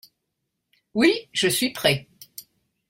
[0.95, 2.07] Oui, je suis prêt.